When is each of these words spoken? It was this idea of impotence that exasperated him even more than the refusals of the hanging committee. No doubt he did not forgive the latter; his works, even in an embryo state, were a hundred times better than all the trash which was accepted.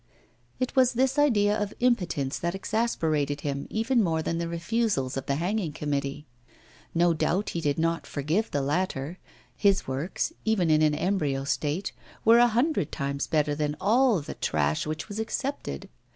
It 0.59 0.75
was 0.75 0.93
this 0.93 1.19
idea 1.19 1.55
of 1.55 1.75
impotence 1.79 2.39
that 2.39 2.55
exasperated 2.55 3.41
him 3.41 3.67
even 3.69 4.01
more 4.03 4.23
than 4.23 4.39
the 4.39 4.47
refusals 4.47 5.15
of 5.15 5.27
the 5.27 5.35
hanging 5.35 5.73
committee. 5.73 6.25
No 6.95 7.13
doubt 7.13 7.51
he 7.51 7.61
did 7.61 7.77
not 7.77 8.07
forgive 8.07 8.49
the 8.49 8.63
latter; 8.63 9.19
his 9.55 9.87
works, 9.87 10.33
even 10.43 10.71
in 10.71 10.81
an 10.81 10.95
embryo 10.95 11.43
state, 11.43 11.91
were 12.25 12.39
a 12.39 12.47
hundred 12.47 12.91
times 12.91 13.27
better 13.27 13.53
than 13.53 13.77
all 13.79 14.21
the 14.21 14.33
trash 14.33 14.87
which 14.87 15.07
was 15.07 15.19
accepted. 15.19 15.87